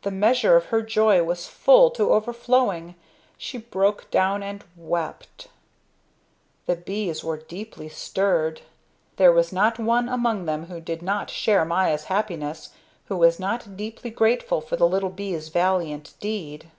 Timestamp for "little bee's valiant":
14.88-16.14